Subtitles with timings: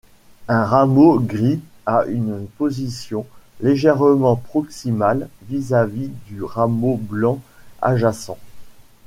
[0.47, 3.27] Un rameau gris a une position
[3.59, 7.39] légèrement proximale vis-à-vis du rameau blanc
[7.83, 8.39] adjacent.